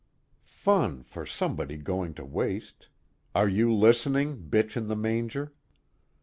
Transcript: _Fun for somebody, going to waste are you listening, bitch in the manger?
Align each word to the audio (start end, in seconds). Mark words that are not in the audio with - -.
_Fun 0.47 1.05
for 1.05 1.27
somebody, 1.27 1.77
going 1.77 2.15
to 2.15 2.25
waste 2.25 2.87
are 3.35 3.47
you 3.47 3.71
listening, 3.71 4.49
bitch 4.49 4.75
in 4.75 4.87
the 4.87 4.95
manger? 4.95 5.53